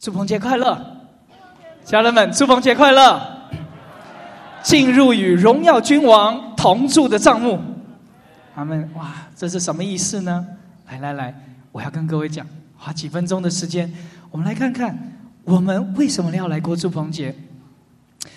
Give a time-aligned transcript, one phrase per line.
[0.00, 0.80] 祝鹏节快乐，
[1.84, 3.20] 家人们，祝鹏节快乐！
[4.62, 7.58] 进入与荣耀君王同住的帐幕，
[8.54, 10.46] 他们哇，这是什么意思呢？
[10.88, 11.34] 来来来，
[11.72, 13.92] 我要跟各位讲，花几分钟的时间，
[14.30, 14.96] 我们来看看
[15.42, 17.34] 我们为什么要来过祝鹏节。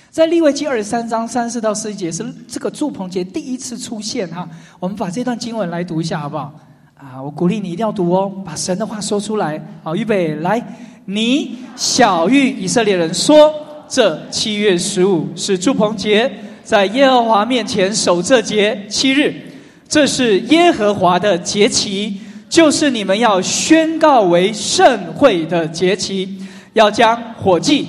[0.09, 4.49] 在利未记二十三章三十到四节是这个祝鹏节第一次出现哈，
[4.79, 6.55] 我们把这段经文来读一下好不好？
[6.95, 9.63] 啊，我鼓励你一定要读哦，把神的话说出来。
[9.83, 10.59] 好，预备来。
[11.05, 13.51] 你小谕以色列人说：
[13.89, 16.31] 这七月十五是祝棚节，
[16.63, 19.33] 在耶和华面前守这节七日，
[19.89, 22.13] 这是耶和华的节期，
[22.47, 26.37] 就是你们要宣告为盛会的节期，
[26.73, 27.87] 要将火祭、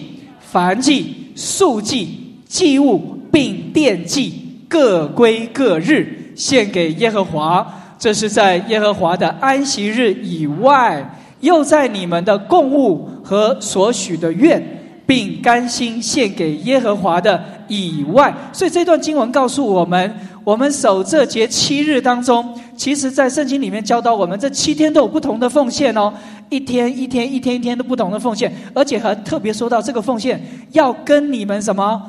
[0.53, 4.33] 燔祭、素祭、祭物并奠祭
[4.69, 7.95] 各归各日，献给耶和华。
[7.99, 11.19] 这是在耶和华的安息日以外。
[11.43, 14.63] 又在你们的供物和所许的愿，
[15.05, 26.13] 并甘心献给耶和华的以外，所以这段经文告诉我们：我们守这节七日当中，其实在圣经里面教导我们，这七天都有不同的奉献哦，
[26.49, 32.01] 一天一天一天一天都不同的奉献，而且还特别说到这个奉献要跟你们什么？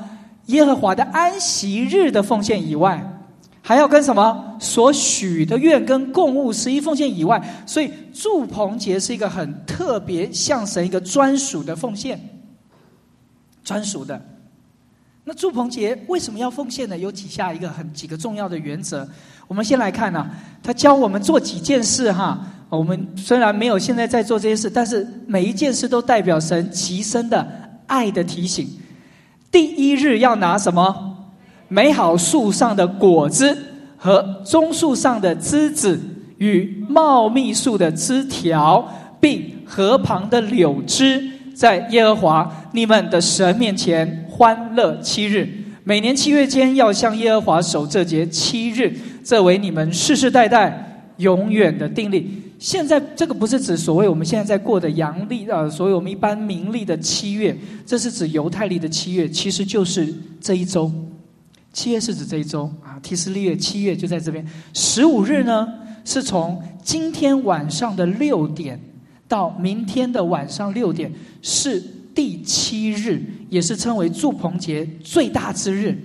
[0.48, 3.02] 耶和华的安息日的奉献以外。
[3.66, 12.20] 还要跟什么所许的愿跟供物十一奉献以外，所以祝棚节是一个很特别向神一个专属的奉献，
[13.64, 14.22] 专属的。
[15.24, 16.98] 那祝棚节为什么要奉献呢？
[16.98, 19.08] 有几下一个很几个重要的原则。
[19.48, 20.30] 我们先来看呢，
[20.62, 22.46] 他教我们做几件事哈。
[22.68, 27.48] 我们虽然没有现在在做这些事，但是每一件事都代表神极深的
[27.88, 28.68] 爱的提醒。
[29.50, 31.13] 第一日要拿什么？
[31.74, 33.58] 美好树上的果子
[33.98, 36.00] 和棕树上的枝子
[36.38, 38.88] 与茂密树的枝条，
[39.20, 45.50] 并河旁的柳枝，在耶和华你们的神面前欢乐七日。
[45.84, 52.40] 每年七月间要向耶和华守这节七日，这为你们世世代代永远的定力。
[52.60, 60.92] 现在这个不是指所谓我们现在在过的阳历啊，所谓我们一般民历的七月，这是指犹太历的七月，其实就是这一周。
[61.74, 64.46] 七月是指这一周啊，提斯利月七月就在这边。
[64.74, 65.68] 十五日呢，
[66.06, 68.80] 是从今天晚上的六点
[69.28, 71.12] 到明天的晚上六点，
[71.42, 73.20] 是第七日，
[73.50, 75.98] 也是称为祝棚节最大之日。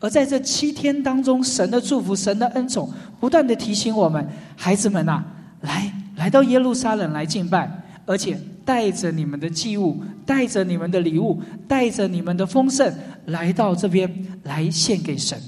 [0.00, 5.22] 而在这七天当中，神的祝福、神的恩宠，不断的提醒我们，孩子们呐，
[5.60, 7.70] 来来到耶路撒冷来敬拜，
[8.04, 8.36] 而且。
[8.66, 11.38] 带着你们的祭物，带着你们的礼物，
[11.68, 12.90] 带着你们的丰盛，
[13.26, 15.38] 来到这边来献给神。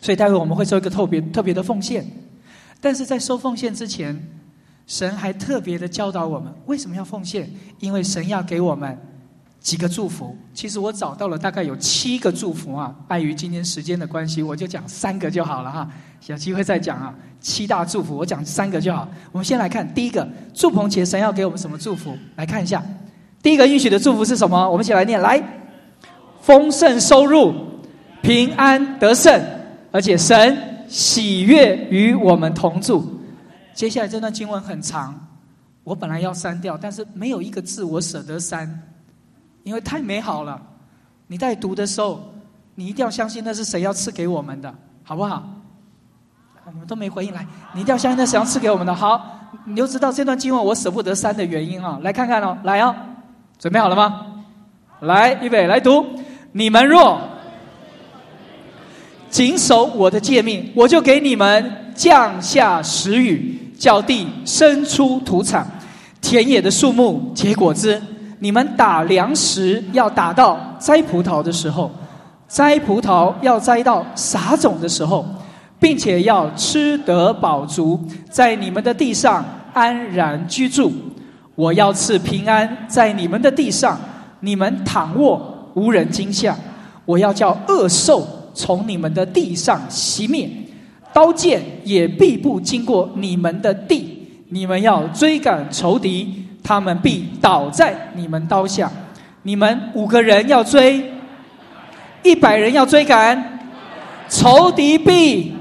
[0.00, 2.06] 所以待会我们会做一个特别特别的奉献。
[2.80, 4.16] 但是在收奉献之前，
[4.86, 7.50] 神还特别的教导我们为什么要奉献？
[7.80, 8.96] 因为神要给我们
[9.60, 10.36] 几个祝福。
[10.54, 15.90] 其实我找到了大概有七个祝福啊，碍于今天时间的关系，我就讲三个就好了哈。
[16.26, 17.14] 有机会再讲啊。
[17.40, 19.08] 七大祝福，我讲三个就好。
[19.30, 22.18] 我们先来看第一个，祝棚节神要给我们什么祝福？
[22.34, 22.82] 来看一下，
[23.40, 24.68] 第一个应许的祝福是什么？
[24.68, 25.40] 我们一起来念：来，
[26.48, 27.54] 丰盛收入，
[28.22, 29.38] 平安得胜，
[29.92, 30.56] 而且神
[30.88, 33.06] 喜悦与我们同住。
[33.74, 35.14] 接下来这段经文很长，
[35.84, 38.82] 我本来要删掉，但是没有一个字我舍得删，
[39.62, 40.58] 因为太美好了。
[41.26, 42.18] 你在读的时候，
[42.74, 45.46] 你一定要相信那是谁要赐给我们的，好不好？
[46.64, 48.94] 我们都没回应，来，你一定要相信那神要赐给我们的。
[48.94, 49.22] 好，
[49.66, 52.00] 你就知道这段经文我舍不得删的原因啊！
[52.02, 52.94] 来看看哦，来哦，
[53.58, 54.24] 准备好了吗？
[55.00, 56.06] 来，预备，来读。
[56.58, 57.20] 你们若
[59.30, 65.64] 谨守我的诫命，我就给你们降下时雨，叫地生出土产，
[66.20, 68.02] 田野的树木结果子。
[68.40, 71.88] 你们打粮食要打到摘葡萄的时候，
[72.48, 75.24] 摘葡萄要摘到撒种的时候。
[75.80, 80.92] 并且要吃得饱足，在你们的地上安然居住。
[81.54, 83.96] 我要赐平安在你们的地上，
[84.40, 86.56] 你们躺卧无人惊吓。
[87.04, 90.48] 我要叫恶兽从你们的地上熄灭，
[91.12, 94.14] 刀剑也必不经过你们的地。
[94.50, 98.90] 你们要追赶仇敌，他们必倒在你们刀下。
[99.42, 101.12] 你们五个人要追，
[102.22, 103.58] 一百人要追赶，
[104.28, 105.54] 仇敌必。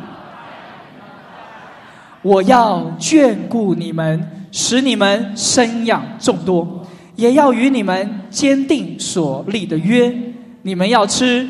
[2.21, 6.86] 我要眷顾你们，使你们生养众多，
[7.17, 10.15] 也要与你们坚定所立的约。
[10.61, 11.47] 你们要吃，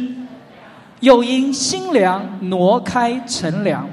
[1.01, 3.87] 又因心粮挪开乘粮。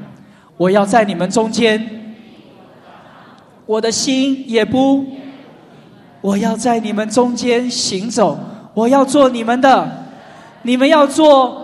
[0.56, 2.14] 我要在你们中间，
[3.66, 5.04] 我的心也不
[6.20, 8.38] 我要在你们中间行走，
[8.72, 10.06] 我要做你们的，
[10.62, 11.60] 你们要做。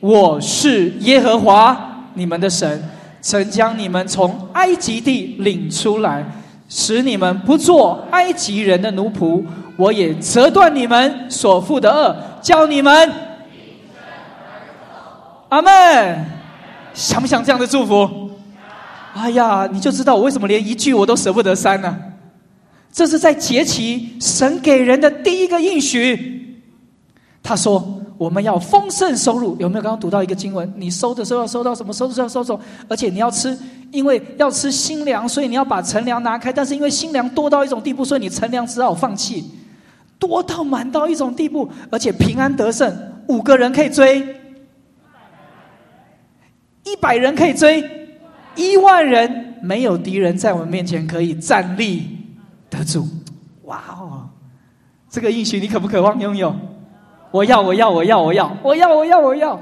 [0.00, 2.88] 我是耶和华你们的神，
[3.20, 6.24] 曾将你们从埃及地领出来，
[6.68, 9.44] 使你们不做埃及人的奴仆。
[9.76, 13.12] 我也折断你们所负的恶，叫你们。
[15.48, 16.24] 阿门。
[16.94, 18.30] 想不想这样的祝福？
[19.14, 21.96] 哎呀，你就知道我为什么连一句我都舍不得删呢？
[22.92, 26.60] 这是在节期神给人的第一个应许。
[27.42, 27.97] 他说。
[28.18, 30.70] 我们要丰盛收入，有没有刚刚读到一个经文？
[30.76, 31.92] 你收的时候要收到什么？
[31.92, 33.56] 收的时候要收走，而且你要吃，
[33.92, 36.52] 因为要吃新粮，所以你要把陈粮拿开。
[36.52, 39.44] 但是因为新粮多到一种地步，所以你陈粮只好放弃。
[40.18, 42.92] 多到满到一种地步，而且平安得胜，
[43.28, 44.18] 五个人可以追，
[46.82, 47.88] 一百人可以追，
[48.56, 52.02] 一万人没有敌人在我们面前可以站立
[52.68, 53.06] 得住。
[53.62, 54.28] 哇哦，
[55.08, 56.52] 这个应许你渴不渴望拥有？
[57.30, 59.60] 我要，我要，我要，我要，我要，我要，我要！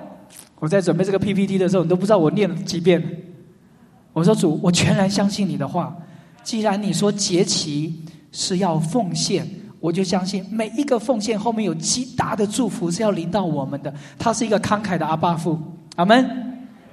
[0.59, 3.03] 我在准备这个 PPT 的时候，你都不知道我念了几遍。
[4.13, 5.95] 我说主，我全然相信你的话。
[6.43, 9.47] 既然你说节期是要奉献，
[9.81, 13.93] 我就相信每一个奉献后面有极大的祝福是要临到我们的。
[14.19, 15.59] 他是一个慷慨的阿爸父，
[15.97, 16.45] 阿门。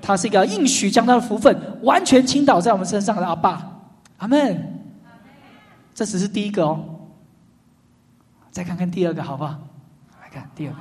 [0.02, 3.80] 他是一个应许将他的福分完全倾倒在我们身上的阿爸，
[4.18, 4.82] 阿门。
[5.96, 6.84] 这只是第一个哦，
[8.52, 9.56] 再看看第二个好不好？
[10.34, 10.80] 看第二个，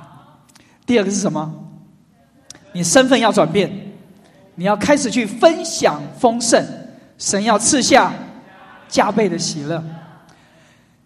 [0.85, 1.53] 第二个是什么？
[2.71, 3.71] 你身份要转变，
[4.55, 6.65] 你要开始去分享丰盛，
[7.19, 8.11] 神要赐下
[8.89, 9.83] 加倍的喜乐。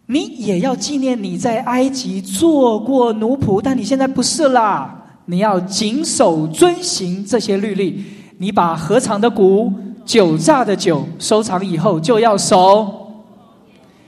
[0.05, 4.93] 你也要纪念你在埃及做过奴仆，但你现在不是啦。
[5.25, 8.05] 你要谨守遵行这些律例。
[8.37, 9.73] 你把合场的谷、
[10.05, 12.85] 酒榨的酒收藏以后，就要守。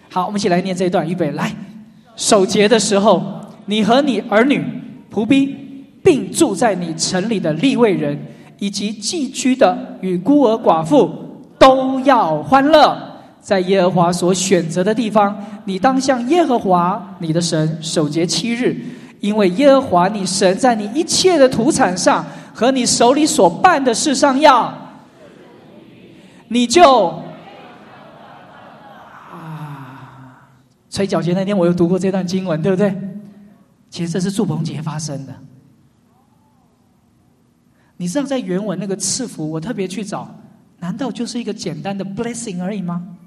[0.09, 1.53] 好，我们一起来念这一段，预备来。
[2.15, 3.38] 守节的时候。
[3.69, 4.65] 你和你儿女、
[5.13, 5.55] 仆婢，
[6.03, 8.19] 并住在你城里的立位人，
[8.57, 11.07] 以及寄居的与孤儿寡妇，
[11.59, 12.97] 都要欢乐，
[13.39, 15.39] 在耶和华所选择的地方。
[15.65, 18.75] 你当向耶和华你的神守节七日，
[19.19, 24.73] 因为耶和华你神在你一切的土产上和你手里所办的事上要，
[26.47, 27.21] 你就
[29.31, 30.41] 啊，
[30.89, 32.91] 吹角节那天我又读过这段经文，对不对？
[33.89, 35.35] 其实这是祝棚节发生的。
[37.97, 40.33] 你知道在原文那个赐福，我特别去找，
[40.79, 43.17] 难道就是一个简单的 blessing 而已吗？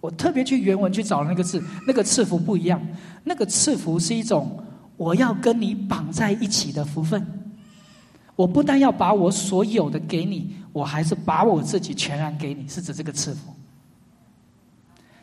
[0.00, 2.80] 我特别去原文去找那个字，那个赐福不一样。
[3.22, 4.58] 那个赐福是一种
[4.96, 7.24] 我要跟你绑在一起的福分。
[8.34, 13.54] 我不但要把我所有的给你，我还是把我自己全然给你，是指这个赐福。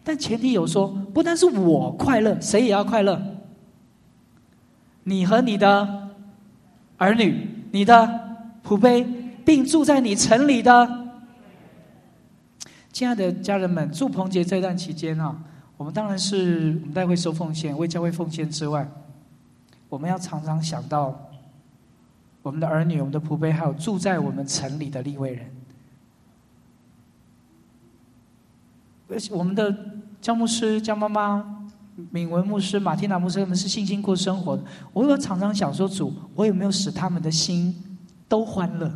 [0.01, 3.21] 但前提有说，不单是我快乐，谁也要快乐。
[5.09, 6.07] 你和你的
[6.97, 9.03] 儿女、你的仆婢，
[9.43, 11.09] 并住在你城里的，
[12.93, 15.35] 亲爱的家人们，祝鹏杰这段期间啊，
[15.77, 18.87] 我们当然是我们待会收奉献，为教会奉献之外，
[19.89, 21.19] 我们要常常想到
[22.43, 25.51] 我们的儿女、我们的仆婢，还有住在我们城里的立位人，
[29.09, 29.75] 而且我们的
[30.21, 31.55] 教牧师、教妈妈。
[32.11, 34.63] 敏文牧师、马蒂娜牧师，他们是信心过生活的。
[34.93, 37.75] 我有常常想说，主，我有没有使他们的心
[38.27, 38.91] 都欢乐？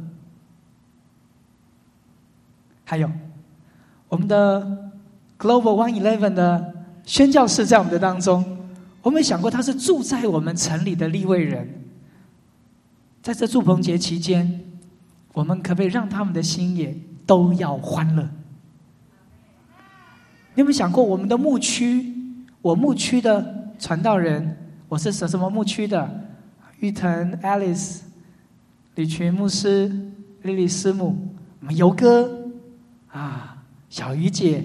[2.84, 3.10] 还有，
[4.10, 4.92] 我们的
[5.40, 6.74] Global One Eleven 的
[7.06, 8.46] 宣教士在我们的当中，
[9.02, 11.82] 我没有想过他是住在我们城里的立位人。
[13.22, 14.62] 在这祝棚节期间，
[15.34, 18.24] 我们可不可以让他们的心也都要欢乐？
[20.56, 22.14] 你有没有想过我们的牧区？
[22.64, 26.10] 我牧区的传道人，我是什什么牧区的？
[26.80, 28.00] 玉腾、Alice、
[28.96, 29.90] 李群牧师、
[30.44, 31.18] 莉莉师母、
[31.60, 32.50] 我们游哥
[33.12, 33.58] 啊，
[33.90, 34.64] 小鱼姐、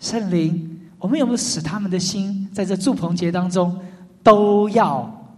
[0.00, 3.78] 圣灵，我们有没有使他们的心在这祝棚节当中
[4.22, 5.30] 都要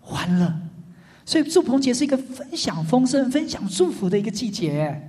[0.00, 0.52] 欢乐？
[1.24, 5.08] 所以祝棚节是一个分享丰盛、分享祝福的一个季节。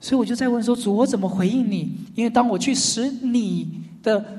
[0.00, 1.92] 所以我就在问说：主，我怎么回应你？
[2.16, 4.37] 因为当我去使你的。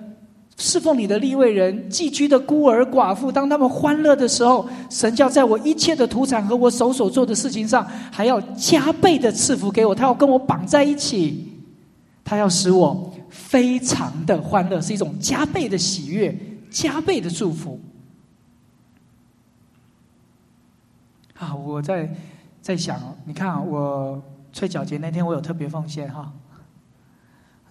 [0.62, 9.96] 侍奉你的立位人、寄居的孤儿寡妇，当他们欢乐的时候，神叫在我一切的土产和我手所做的事情上，还要加倍的赐福给我。
[9.96, 11.50] 他要跟我绑在一起，
[12.26, 16.38] 他要使我非常的欢乐，是一种加倍的喜悦、
[16.70, 17.80] 加倍的祝福。
[21.38, 22.14] 啊，我在
[22.62, 26.30] 在想，你看我吹角节那天，我有特别奉献哈，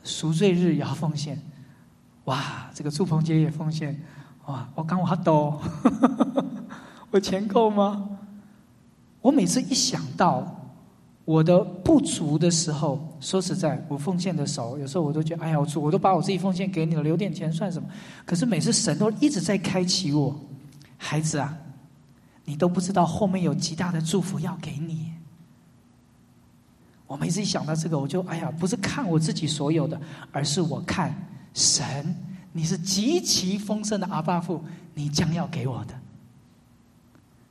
[0.03, 1.39] 赎罪日也要奉献。
[2.29, 3.99] 哇，这个祝鹏杰也奉献，
[4.47, 5.61] 哇，我刚我多，
[7.11, 8.07] 我钱够吗？
[9.23, 10.55] 我每次一想到。
[11.25, 17.87] 我的不足的时候，说实在，我奉献的少，有时候我都觉得，哎呀，我主，我都把我自己奉献给你了，留点钱算什么？
[18.25, 20.35] 可是每次神都一直在开启我，
[20.97, 21.55] 孩子啊，
[22.47, 25.13] 你都不知道后面有极大的祝福要给你。
[27.07, 30.01] 我每次一想到这个，我就哎呀，不是看我自己所有的，
[30.33, 31.15] 而是我看
[31.59, 32.15] 神，
[32.53, 34.63] 你是极其丰盛的阿爸父，
[34.95, 35.95] 你将要给我的，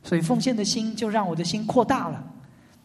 [0.02, 2.24] 所以奉献的心就让我的心扩大了。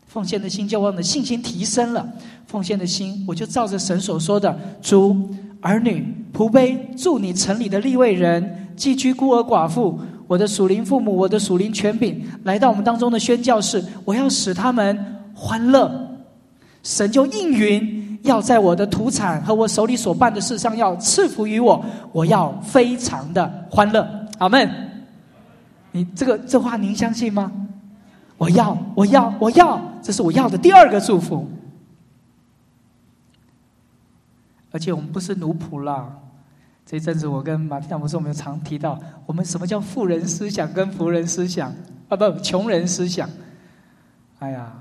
[0.08, 2.12] 奉献的心，就让我的信心提升了。
[2.46, 16.18] 奉献的心，我就照着神所说的，主儿女仆卑，祝你城里的立位人、寄居孤儿寡妇，我的属灵父母，我的属灵权柄，来到我们当中的宣教士，我要使他们欢乐。
[16.82, 24.08] 神就应允，要在我的土产和我手里所办的事上，要赐福于我，我要非常的欢乐。
[24.38, 24.68] 阿门。
[25.90, 27.52] 你这个这话，您相信吗？
[28.38, 31.46] 我要，我要，我要，这是我要的第二个祝福。
[34.70, 36.10] 而且我们不是奴仆啦。
[36.86, 41.72] 这一阵子，我跟马蒂亚博士，我们常提到，我们什么叫富人思想跟富人思想
[42.08, 42.16] 啊？
[42.16, 43.28] 不，穷人思想。
[44.38, 44.72] 哎呀，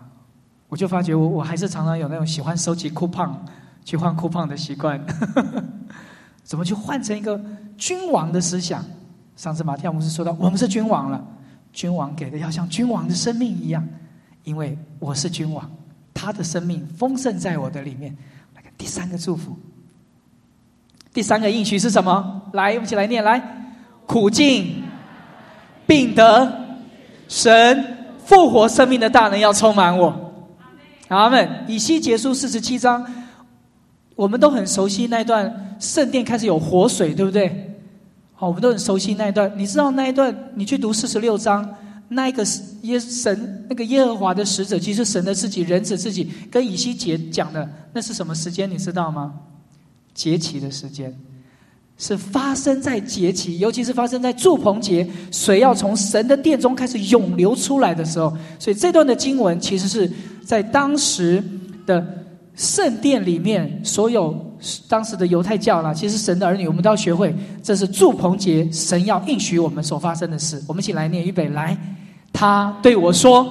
[0.72, 3.46] 我就发觉，我我还是常常有那种喜欢收集酷胖
[3.84, 4.98] 去换酷胖的习惯。
[6.46, 7.38] 怎么去换成一个
[7.78, 8.82] 君王的思想？
[9.36, 11.22] 上次马蒂亚博士说到，我们是君王了。
[11.74, 13.86] 君王给的要像君王的生命一样，
[14.46, 15.70] 因为我是君王，
[16.14, 18.16] 他的生命丰盛在我的里面。
[18.56, 19.58] 来看第三个祝福，
[21.14, 22.44] 第三个应许是什么？
[22.54, 23.42] 来，我们一起来念：来，
[24.06, 24.86] 苦尽，
[25.86, 26.50] 病得，
[27.28, 30.31] 神复活生命的大能要充满我。
[31.18, 31.66] 阿门。
[31.68, 33.06] 以西结书四十七章，
[34.16, 37.70] 我们都很熟悉那段圣殿开始有活水，对不对？
[38.34, 39.52] 好，我们都很熟悉那一段。
[39.56, 40.36] 你知道那一段？
[40.56, 41.76] 你去读四十六章，
[42.08, 42.44] 那一个
[42.82, 48.70] 耶神那个耶和华的使者，其实神的自己人子自己跟以西结讲的，那是什么时间？
[48.70, 49.34] 你知道吗？
[50.14, 51.16] 节期的时间，
[52.02, 58.36] 是发生在节期，尤其是发生在祝棚节，水要从神的殿中开始涌流出来的时候。
[58.58, 60.12] 所以这段的经文，其实是
[60.44, 61.44] 在当时
[61.86, 62.04] 的
[62.56, 64.36] 圣殿里面所有。
[64.88, 70.62] 当时的犹太教啦，其实神的儿女，我们都要学会，这是祝棚节，神要应许我们所发生的事。
[70.68, 71.76] 我们一起来念预备来，
[72.32, 73.44] 他对我说：“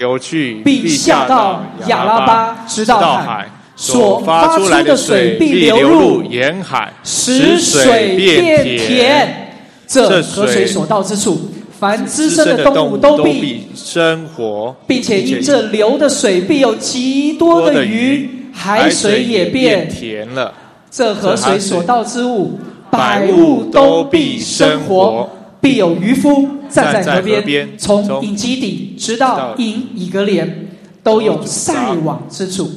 [0.00, 3.46] 有去必下到亚拉巴，直到海，
[3.80, 9.52] 所发出的水必流入沿海，使水变甜。
[9.86, 11.40] 这河水所到之处，
[11.78, 20.52] 凡滋生的动物都必生活，并且因这流的水必有极多的鱼。”海水也变甜了，
[20.90, 22.58] 这河水所到之物，
[22.90, 30.68] 百物都必生活，必有渔夫站在河边，从引基底直到引以格连，
[31.02, 32.70] 都有晒网之处。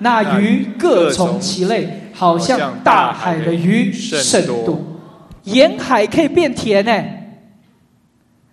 [0.00, 4.78] 那鱼各从其类，好像大海的鱼甚多。
[5.44, 7.04] 沿海可以变甜呢，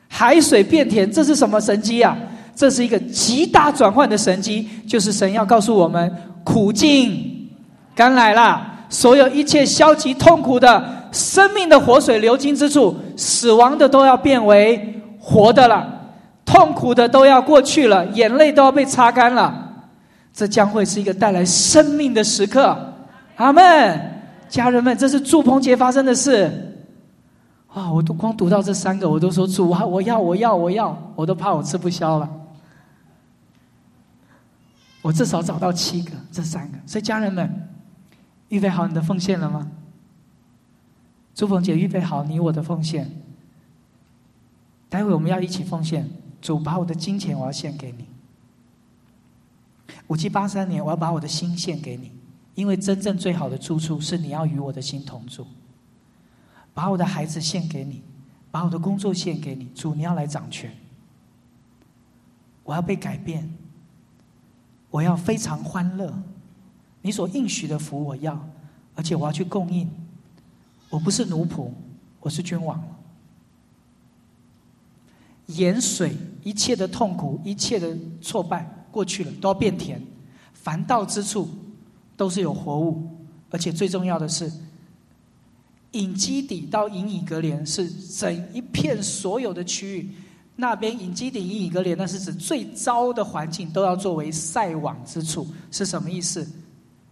[0.07, 2.17] 海水变甜，这是什么神机啊？
[2.55, 6.11] 这是一个极大转换的神机，就是神要告诉我们。
[6.43, 7.49] 苦尽
[7.93, 15.85] 甘来了，所有一切消极痛苦的生命的活水流经之处，死亡的都要变为活的了，
[16.45, 19.66] 痛苦的都要过去了，眼泪都要被擦干了，
[20.37, 22.93] 这将会是一个带来生命的时刻。
[23.37, 26.85] 阿门，家人们，这是祝棚节发生的事。
[27.73, 32.29] 啊，我都光读到这三个，我都说主啊，我要，我要，我要，我都怕我吃不消了。
[35.01, 36.77] 我至少找到七个，这三个。
[36.85, 37.67] 所以家人们，
[38.49, 39.67] 预备好你的奉献了吗？
[41.33, 43.09] 朱凤姐，预备好你我的奉献。
[44.87, 46.07] 待会我们要一起奉献。
[46.43, 48.05] 主，把我的金钱我要献给你。
[50.07, 52.11] 五七八三年，我要把我的心献给你，
[52.55, 55.45] 因为真正最好的住处是你要与我的心同住。
[56.73, 58.01] 把我的孩子献给你，
[58.51, 59.65] 把我的工作献给你。
[59.75, 60.71] 主，你要来掌权。
[62.63, 63.51] 我要被改变。
[64.89, 66.13] 我要非常欢乐，
[67.01, 68.47] 你所应许的福我要，
[68.95, 69.89] 而且我要去供应。
[70.89, 71.69] 我不是奴仆，
[72.21, 72.81] 我是君王。
[75.47, 80.01] 盐水一切的痛苦，一切的挫败过去了，都要变甜。
[80.53, 81.47] 凡到之处
[82.15, 83.07] 都是有活物，
[83.51, 84.51] 而且最重要的是，
[85.91, 90.09] 引基底到引以格连是整一片所有的区域。
[90.55, 96.49] 那边引基底引以格连，那是指最糟的环境都要作为晒网之处，是什么意思？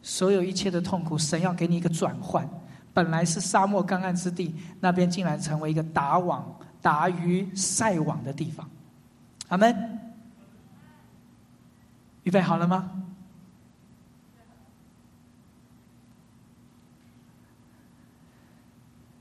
[0.01, 2.49] 所有一切的痛苦，神要给你一个转换，
[2.95, 6.43] 本来是沙漠干旱之地，那边竟然成为一个打网、
[6.81, 8.67] 打鱼、晒网的地方。
[9.49, 10.04] 阿门。
[12.25, 12.91] 预备好了吗？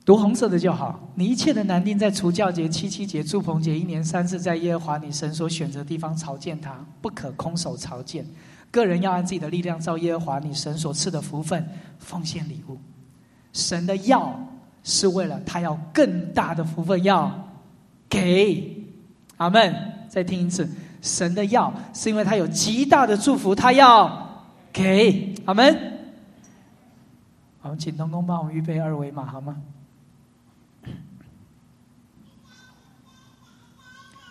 [0.06, 1.00] 读红色的就好。
[1.14, 8.26] 你一切的男丁在除教节、七七节、祝棚节，一年三次，在耶和华你神所选择地方朝见他，不可空手朝见。
[8.70, 11.66] 个人要按自己的力量，照耶和华你神所赐的福分，
[11.98, 12.78] 奉献礼物。
[13.54, 14.38] 神的要
[14.82, 17.48] 是为了他要更大的福分要
[18.08, 18.84] 给，
[19.36, 19.74] 阿门。
[20.08, 20.68] 再听一次，
[21.04, 24.42] 神的要是因为他有极大的祝福，他要
[24.72, 26.00] 给，阿门。
[27.60, 29.62] 我们请童工帮我们预备二维码好吗？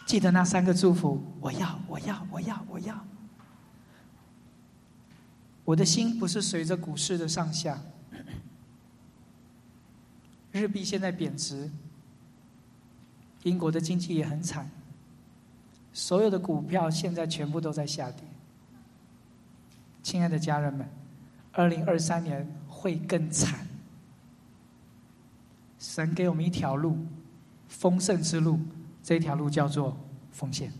[0.07, 3.05] 记得那三个祝福，我要，我要，我要，我要。
[5.63, 7.79] 我的心不是随着股市的上下。
[10.51, 11.69] 日币现在贬值，
[13.43, 14.69] 英国的经济也很惨，
[15.93, 18.23] 所有的股票现在全部都在下跌。
[20.01, 20.85] 亲爱的家人们，
[21.51, 23.65] 二零二三年会更惨。
[25.79, 26.97] 神给我们一条路，
[27.67, 28.59] 丰盛之路，
[29.01, 29.95] 这条路叫做
[30.31, 30.71] 奉献。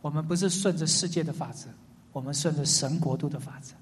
[0.00, 1.68] 我们不是顺着世界的法则，
[2.12, 3.74] 我们顺着神国度的法则。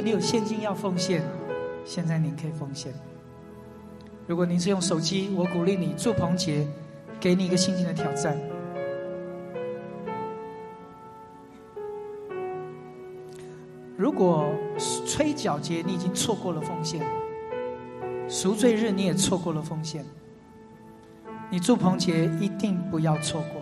[0.00, 1.22] 你有现金要奉献，
[1.84, 2.92] 现在您可以奉献。
[4.26, 6.66] 如果您是用手机，我鼓励你祝鹏杰，
[7.18, 8.38] 给你一个新新的挑战。
[13.96, 14.50] 如果
[15.06, 17.04] 吹角节你已经错过了奉献，
[18.28, 20.04] 赎罪日你也错过了奉献，
[21.50, 23.60] 你祝鹏杰一定不要错过。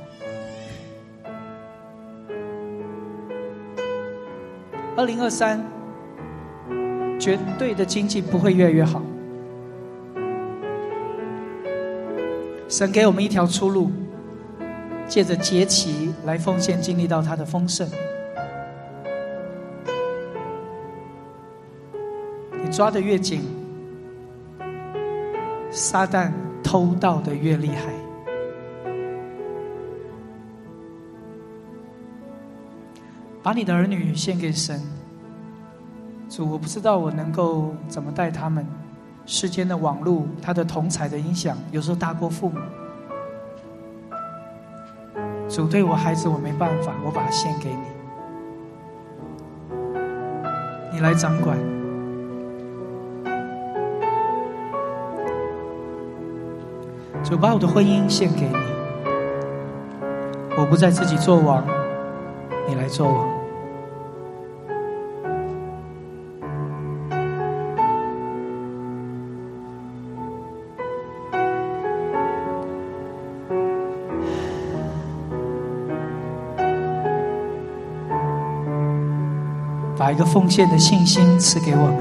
[4.97, 5.78] 二零二三。
[7.19, 9.03] 绝对的经济不会越来越好。
[12.69, 13.91] 神给我们一条出路，
[15.09, 17.89] 借着节期来奉献，经历到他的丰盛。
[22.63, 23.41] 你抓的越紧，
[25.71, 26.31] 撒旦
[26.63, 27.91] 偷盗的越厉害。
[33.43, 34.79] 把你的儿女献给神。
[36.39, 38.65] 主，我不知道我能够怎么带他们。
[39.27, 42.61] 世间的网络，它的同彩的影响，有时候大过父母。
[45.49, 47.81] 主对我孩子，我没办法，我把它献给你，
[50.93, 51.59] 你来掌管。
[57.25, 58.57] 主把我的婚姻献给你，
[60.57, 61.67] 我不再自己做王，
[62.69, 63.38] 你来做王。
[80.09, 81.97] 把一个奉献的信心赐给我们，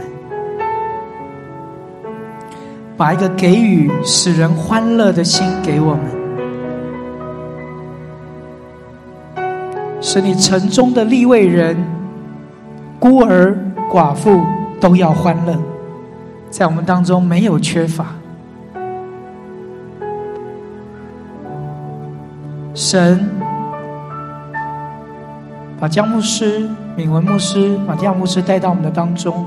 [2.95, 6.05] 把一个给予使人欢乐的心给我们，
[9.99, 11.75] 使你城中的立位人、
[12.97, 13.53] 孤儿、
[13.91, 14.41] 寡妇
[14.79, 15.53] 都要欢乐，
[16.49, 18.05] 在我们当中没有缺乏。
[22.73, 23.29] 神
[25.79, 26.69] 把江牧师。
[26.95, 29.45] 敏文牧师、马蒂亚牧师带到我们的当中，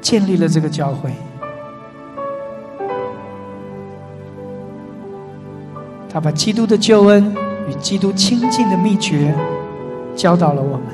[0.00, 1.12] 建立了这个教会。
[6.12, 7.32] 他把基督的救恩
[7.68, 9.32] 与基督亲近的秘诀
[10.16, 10.86] 教导了我们。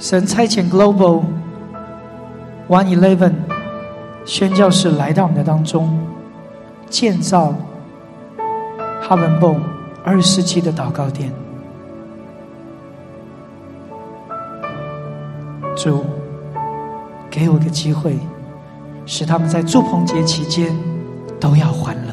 [0.00, 1.22] 神差遣 Global
[2.68, 3.34] One Eleven
[4.24, 5.96] 宣教士来到我们的当中，
[6.90, 7.54] 建造。
[9.08, 9.58] 哈文蹦
[10.04, 11.32] 二十七的祷告殿，
[15.74, 16.04] 主
[17.30, 18.18] 给我个机会，
[19.06, 20.78] 使他们在祝棚节期间
[21.40, 22.07] 都要欢乐。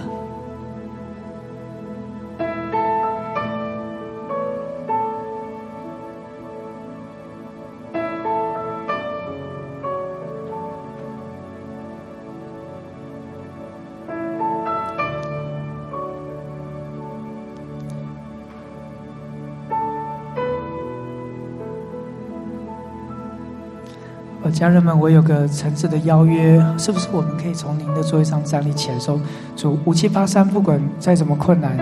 [24.56, 29.20] 家人们，我有个诚挚的邀约，是不是我们可以从您的座位上站立起来，说
[29.54, 31.78] 主五七八三，不管再怎么困难，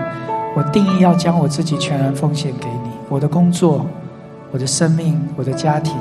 [0.56, 3.86] 我定义要将我自己全然奉献给你，我的工作，
[4.50, 5.94] 我的生命，我的家庭，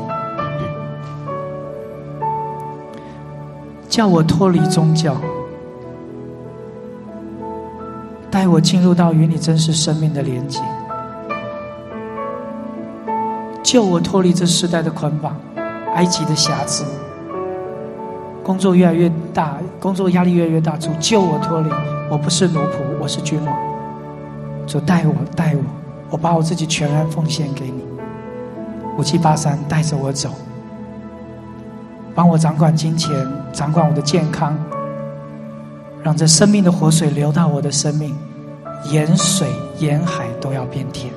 [3.87, 5.15] 叫我脱离宗教，
[8.31, 10.59] 带我进入到与你真实生命的连接，
[13.61, 15.39] 救我脱离这时代的捆绑。
[15.95, 16.83] 埃及的瑕疵，
[18.43, 20.75] 工作越来越大，工作压力越来越大。
[20.77, 21.69] 主救我脱离，
[22.09, 23.55] 我不是奴仆，我是君王。
[24.65, 25.61] 主带我，带我，
[26.09, 27.83] 我把我自己全然奉献给你。
[28.97, 30.29] 五七八三，带着我走，
[32.15, 33.13] 帮我掌管金钱，
[33.51, 34.57] 掌管我的健康，
[36.01, 38.15] 让这生命的活水流到我的生命，
[38.89, 39.47] 盐水
[39.79, 41.13] 沿海都要变甜，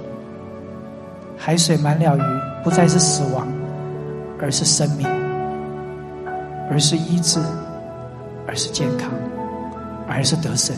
[1.37, 2.21] 海水满了鱼，
[2.63, 3.47] 不再是死亡。
[4.41, 5.07] 而是生命，
[6.71, 7.41] 而是医治，
[8.47, 9.11] 而是健康，
[10.09, 10.77] 而是得胜。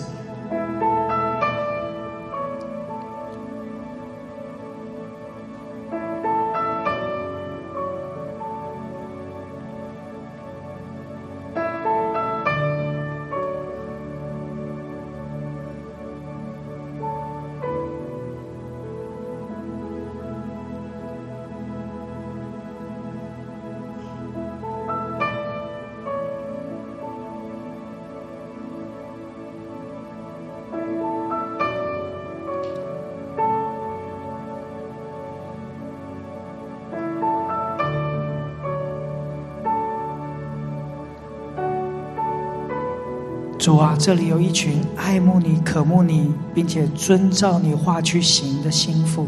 [43.59, 49.27] 主啊，这里有一群爱慕你、渴慕你，并且遵照你话去行的心腹。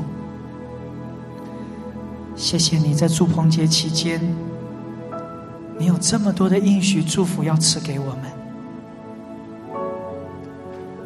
[2.36, 4.20] 谢谢你在祝棚节期间，
[5.76, 8.22] 你有这么多的应许祝福要赐给我们。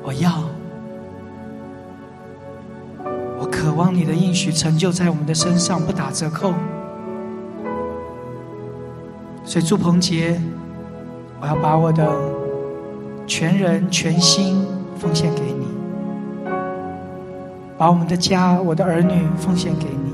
[0.03, 0.45] 我要，
[3.41, 6.53] 我渴望你的应许成就在我们的身上，不打折扣。
[9.45, 10.39] 所以祝棚节，
[11.41, 12.34] 我要把我的。
[13.27, 14.67] 全人全心
[14.99, 15.67] 奉献给你，
[17.79, 20.13] 把我们的家、我的儿女奉献给你，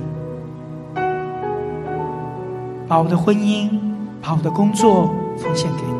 [2.86, 3.68] 把我的婚姻、
[4.22, 5.90] 把我的工作奉献给你。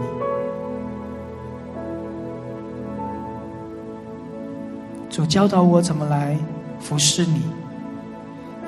[5.11, 6.39] 主教导我怎么来
[6.79, 7.43] 服侍你，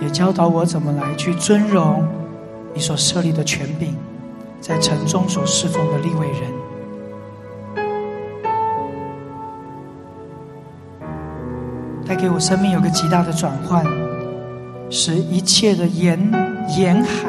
[0.01, 2.05] 也教导我怎么来去尊荣
[2.75, 3.95] 你所设立的权柄，
[4.61, 6.62] 在城中所侍奉的立位人。
[12.13, 13.83] 带给我生命有个极大的转换，
[14.91, 16.21] 使一切的沿
[16.77, 17.27] 沿海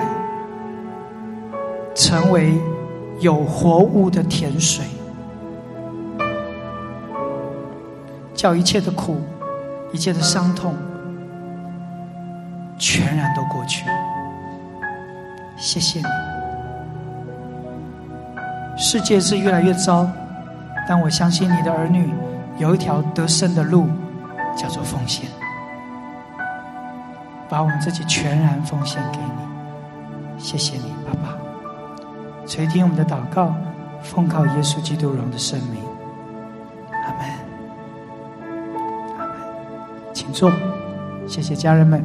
[1.96, 2.52] 成为
[3.22, 4.84] 有活物的甜水，
[8.34, 9.22] 叫一切的苦、
[9.94, 10.76] 一切的伤痛
[12.78, 13.86] 全然都过去。
[15.56, 16.06] 谢谢你，
[18.78, 20.06] 世界是越来越糟，
[20.86, 22.10] 但我相信你的儿女
[22.58, 23.88] 有一条得胜的路。
[24.56, 25.30] 叫做奉献，
[27.50, 31.38] 把我们自己全然奉献给你，谢谢你，爸爸，
[32.48, 33.56] 垂听我们的祷告，
[34.02, 35.82] 奉靠耶稣基督荣的圣名，
[36.92, 37.30] 阿门，
[39.18, 39.36] 阿门，
[40.14, 40.52] 请坐，
[41.28, 42.04] 谢谢家人们。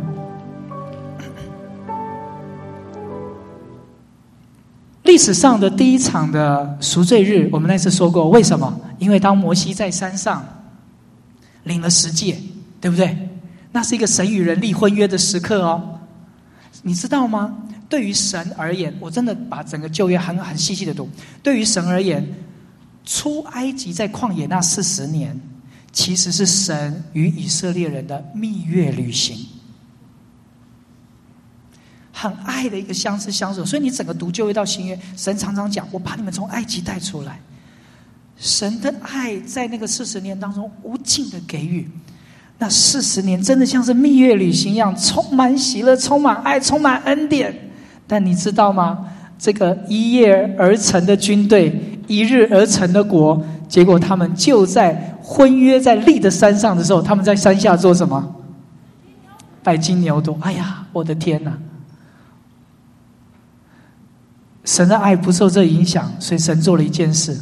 [5.04, 8.72] 历史上的第一场的赎罪日，我们那次说过，为什么？
[8.98, 10.42] 因为当摩西在山上。
[11.68, 12.36] 领了十诫，
[12.80, 13.16] 对不对？
[13.70, 16.00] 那是一个神与人立婚约的时刻哦。
[16.82, 17.56] 你知道吗？
[17.88, 21.08] 对于神而言，我真的把整个旧约很很细细的读。
[21.42, 22.26] 对于神而言，
[23.04, 25.38] 出埃及在旷野那四十年，
[25.92, 29.36] 其实是神与以色列人的蜜月旅行，
[32.12, 33.64] 很爱的一个相知相守。
[33.64, 37.40] 所以你整个读旧约到新约，神常常讲：“我把你们从埃及带出来。”
[38.38, 41.90] 神的爱在那个四十年当中无尽的给予，
[42.58, 47.52] 那四十年真的像是蜜月旅行一样，充满喜乐，充满爱，充满恩典。
[48.06, 49.06] 但你知道吗？
[49.38, 58.36] 这个一夜而成的军队，一日而成的国，结果他们就在婚约在立的山上的时候，他们在山下做什么？
[59.62, 60.40] 拜金牛犊。
[60.40, 61.58] 哎呀，我的天哪！
[64.64, 67.36] 神的爱不受这影响，所以神做了一件事。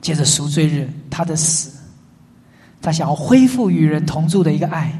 [0.00, 1.78] 接着赎罪日，他的死，
[2.80, 4.92] 他想要恢复与人同住的一个爱，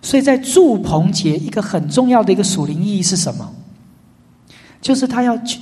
[0.00, 3.52] 所以在祝棚节一个很重要的一个属灵意义是什么？
[4.80, 5.60] 就是他要去，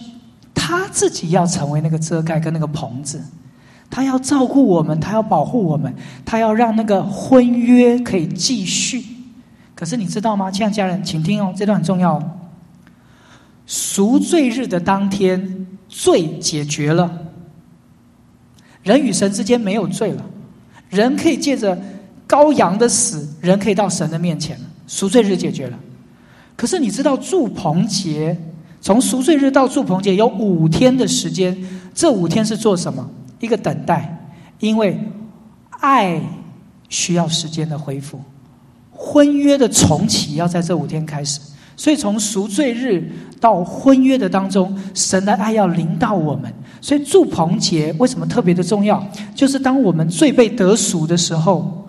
[0.54, 3.20] 他自己要成为那个遮盖跟那个棚子，
[3.90, 5.92] 他要照顾我们，他要保护我们，
[6.24, 9.02] 他要让那个婚约可以继续。
[9.74, 12.22] 可是你知道吗，亲爱的家人，请听哦，这段很重要。
[13.66, 17.10] 赎罪日的当天，罪解决了，
[18.88, 20.24] 人与神之间没有罪了，
[20.88, 21.78] 人可以借着
[22.26, 24.64] 羔羊的死，人可以到神的面前了。
[24.86, 25.78] 赎罪日解决了，
[26.56, 28.34] 可是你知道祝棚节
[28.80, 31.54] 从赎罪日到祝棚节有五天的时间，
[31.94, 33.06] 这五天是做什么？
[33.40, 34.98] 一个等待，因为
[35.80, 36.18] 爱
[36.88, 38.18] 需要时间的恢复，
[38.90, 41.38] 婚约的重启要在这五天开始。
[41.76, 46.50] 所以从赎罪日到婚约的当中，神的爱要临到我们。
[46.80, 49.04] 所以祝棚节为什么特别的重要？
[49.34, 51.88] 就是当我们罪被得赎的时候，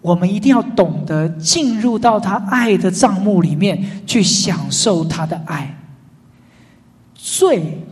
[0.00, 5.78] 我们一定要懂得进入到他爱的账目里面去享受他的爱。
[7.14, 7.82] 罪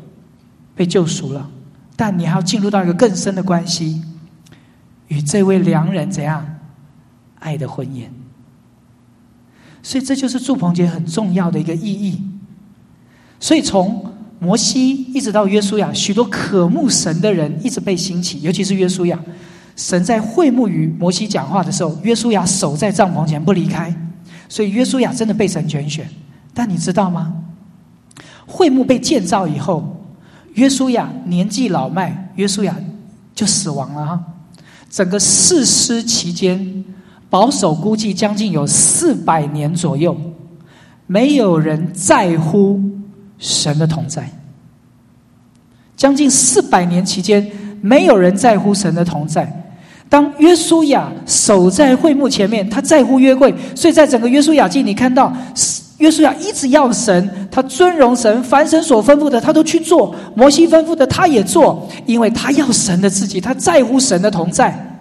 [0.75, 1.51] 被救赎了，
[1.97, 4.03] 但你还要进入到一个更深的关系，
[5.09, 6.59] 与这位良人怎样
[7.39, 8.13] 爱的婚宴。
[9.83, 12.23] 所以这就是祝棚节很重要的一个意义。
[13.41, 14.12] 所以从
[14.43, 19.17] 摩西一直到约书亚，许多渴慕神的人一直被兴起，尤其是约书亚。
[19.77, 23.95] 神在会幕与摩西讲话的时候，约书亚守在帐篷前不离开，
[24.49, 26.05] 所以约书亚真的被神拣选。
[26.53, 27.33] 但你知道吗？
[28.45, 30.05] 会幕被建造以后，
[30.55, 32.77] 约书亚年纪老迈，约书亚
[33.37, 34.21] 就死亡了哈。
[34.91, 36.85] 整个四师期间。
[37.31, 40.15] 保守估计将近有四百年左右，
[41.07, 42.79] 没有人在乎
[43.43, 44.27] 神的同在。
[45.97, 47.47] 将近四百年期间，
[47.83, 49.63] 没有人在乎神的同在。
[50.09, 55.33] 当约书亚守在会幕前面，他在乎约柜，所以在整个约书亚记，你看到
[55.99, 64.99] 约书亚一直要神，他尊荣神，凡神所吩咐的他都去做，摩西吩咐的他也做，因为他要神的自己，他在乎神的同在。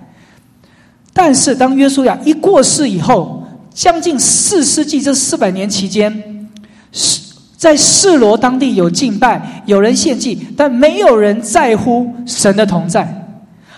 [1.14, 6.50] 但是，当约书亚一过世以后，将近四世纪这四百年期间，
[6.92, 7.21] 是
[7.62, 13.08] 在示罗当地有敬拜，有人献祭，但没有人在乎神的同在。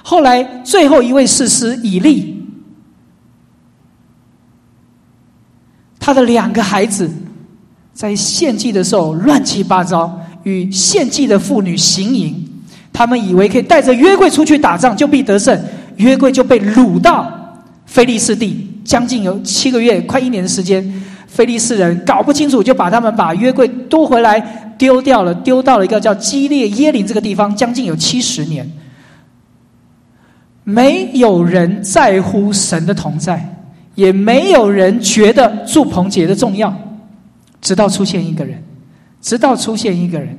[0.01, 2.41] 后来，最后一位士师以利，
[5.99, 7.11] 他的两个孩子
[7.93, 12.33] 在献祭的时候乱七八糟，与献祭的妇女行淫，
[12.93, 15.61] 他们以为可以带着约柜出去打仗就必得胜。
[15.97, 17.29] 约柜就被掳到
[17.85, 21.03] 菲利士地，将近有七个月，快一年的时间。
[21.33, 24.39] 菲利斯人搞不清楚，就把他们把约柜夺回来，
[24.77, 28.71] 丢掉了，丢到了一个叫基列耶林这个地方，将近有七十年。
[30.63, 33.43] 没有人在乎神的同在，
[33.95, 36.71] 也没有人觉得祝棚节的重要，
[37.59, 38.63] 直到出现一个人，
[39.19, 40.37] 直到出现一个人。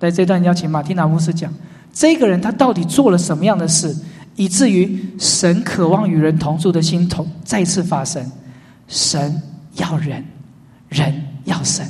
[0.00, 1.52] 在这段邀请马蒂娜牧师讲，
[1.92, 3.94] 这个人他到底做了什么样的事？
[4.36, 8.24] 以至于神渴望与人同住的心同再次发生，
[8.88, 9.40] 神
[9.74, 10.24] 要人，
[10.88, 11.86] 人要神，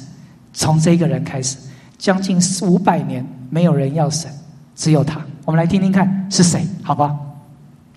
[0.52, 1.56] 从这个人开始，
[1.98, 4.30] 将近五百年没有人要神，
[4.74, 5.20] 只有他。
[5.44, 7.31] 我们来听听看是谁，好不好？